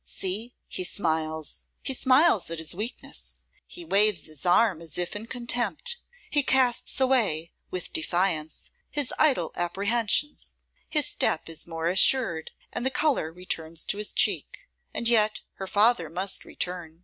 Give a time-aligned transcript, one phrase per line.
[0.03, 0.55] See!
[0.67, 1.67] he smiles!
[1.83, 3.43] He smiles at his weakness.
[3.67, 5.97] He waves his arm as if in contempt.
[6.31, 10.57] He casts away, with defiance, his idle apprehensions.
[10.89, 14.67] His step is more assured, and the colour returns to his cheek.
[14.91, 16.99] And yet her father must return.